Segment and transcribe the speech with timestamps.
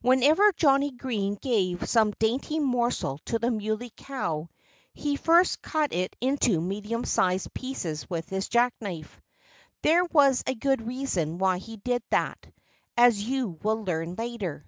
[0.00, 4.48] Whenever Johnnie Green gave some dainty morsel to the Muley Cow
[4.94, 9.20] he first cut it into medium sized pieces with his jackknife.
[9.82, 12.46] There was a good reason why he did that,
[12.96, 14.64] as you will learn later.